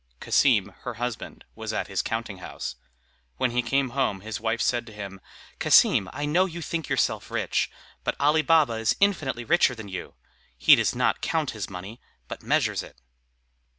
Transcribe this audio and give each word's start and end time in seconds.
Cassim, 0.19 0.73
her 0.81 0.95
husband, 0.95 1.45
was 1.53 1.71
at 1.71 1.85
his 1.85 2.01
counting 2.01 2.39
house. 2.39 2.75
When 3.37 3.51
he 3.51 3.61
came 3.61 3.89
home 3.89 4.21
his 4.21 4.39
wife 4.39 4.59
said 4.59 4.87
to 4.87 4.93
him, 4.93 5.21
"Cassim, 5.59 6.09
I 6.11 6.25
know 6.25 6.45
you 6.45 6.59
think 6.63 6.89
yourself 6.89 7.29
rich, 7.29 7.69
but 8.03 8.15
Ali 8.19 8.41
Baba 8.41 8.73
is 8.77 8.95
infinitely 8.99 9.43
richer 9.43 9.75
than 9.75 9.89
you. 9.89 10.15
He 10.57 10.75
does 10.75 10.95
not 10.95 11.21
count 11.21 11.51
his 11.51 11.69
money, 11.69 12.01
but 12.27 12.41
measures 12.41 12.81
it." 12.81 12.99